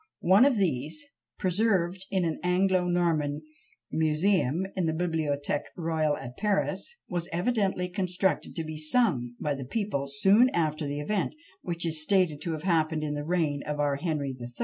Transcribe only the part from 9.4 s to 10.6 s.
the people soon